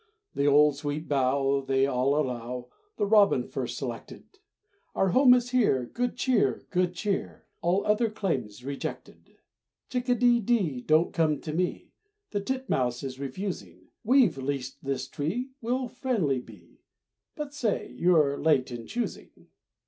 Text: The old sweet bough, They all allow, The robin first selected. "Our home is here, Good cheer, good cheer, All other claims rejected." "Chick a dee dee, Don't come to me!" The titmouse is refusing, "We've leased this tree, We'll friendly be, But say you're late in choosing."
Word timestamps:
The 0.33 0.47
old 0.47 0.75
sweet 0.77 1.07
bough, 1.07 1.61
They 1.61 1.85
all 1.85 2.19
allow, 2.19 2.69
The 2.97 3.05
robin 3.05 3.47
first 3.47 3.77
selected. 3.77 4.23
"Our 4.95 5.09
home 5.09 5.35
is 5.35 5.51
here, 5.51 5.85
Good 5.93 6.15
cheer, 6.15 6.63
good 6.71 6.95
cheer, 6.95 7.45
All 7.61 7.85
other 7.85 8.09
claims 8.09 8.63
rejected." 8.65 9.37
"Chick 9.91 10.09
a 10.09 10.15
dee 10.15 10.39
dee, 10.39 10.81
Don't 10.81 11.13
come 11.13 11.39
to 11.41 11.53
me!" 11.53 11.91
The 12.31 12.39
titmouse 12.41 13.03
is 13.03 13.19
refusing, 13.19 13.89
"We've 14.03 14.39
leased 14.39 14.83
this 14.83 15.07
tree, 15.07 15.51
We'll 15.61 15.87
friendly 15.87 16.39
be, 16.39 16.79
But 17.35 17.53
say 17.53 17.93
you're 17.95 18.39
late 18.39 18.71
in 18.71 18.87
choosing." 18.87 19.49